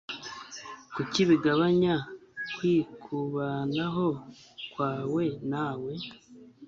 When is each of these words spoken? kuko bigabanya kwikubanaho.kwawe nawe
kuko 0.95 1.17
bigabanya 1.29 1.95
kwikubanaho.kwawe 2.55 5.23
nawe 5.51 5.93